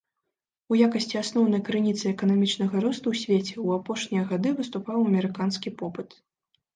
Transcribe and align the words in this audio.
У 0.75 0.77
якасці 0.83 1.15
асноўнай 1.23 1.59
крыніцы 1.67 2.05
эканамічнага 2.13 2.81
росту 2.85 3.07
ў 3.13 3.21
свеце 3.25 3.53
ў 3.65 3.83
апошнія 3.83 4.23
гады 4.31 4.55
выступаў 4.61 4.97
амерыканскі 5.11 5.75
попыт. 5.83 6.09